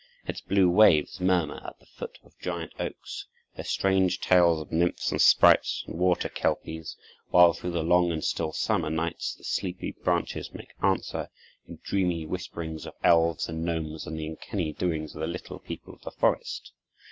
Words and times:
Its 0.25 0.41
blue 0.41 0.67
waves 0.67 1.19
murmur, 1.21 1.61
at 1.63 1.77
the 1.79 1.85
foot 1.85 2.17
of 2.23 2.35
giant 2.39 2.73
oaks, 2.79 3.27
their 3.55 3.63
strange 3.63 4.19
tales 4.19 4.59
of 4.59 4.71
nymphs 4.71 5.11
and 5.11 5.21
sprites 5.21 5.83
and 5.85 5.99
water 5.99 6.27
kelpies, 6.27 6.97
while 7.29 7.53
through 7.53 7.69
the 7.69 7.83
long 7.83 8.11
and 8.11 8.23
still 8.23 8.51
summer 8.51 8.89
nights 8.89 9.35
the 9.35 9.43
sleepy 9.43 9.91
branches 9.91 10.55
make 10.55 10.73
answer, 10.81 11.29
in 11.67 11.77
dreamy 11.83 12.25
whisperings, 12.25 12.87
of 12.87 12.95
elves 13.03 13.47
and 13.47 13.63
gnomes 13.63 14.07
and 14.07 14.17
the 14.19 14.25
uncanny 14.25 14.73
doings 14.73 15.13
of 15.13 15.21
the 15.21 15.27
little 15.27 15.59
people 15.59 15.93
of 15.93 16.01
the 16.01 16.09
forest. 16.09 16.71